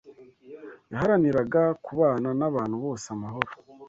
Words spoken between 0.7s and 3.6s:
Yaharaniraga kubana n’abantu bose amahoro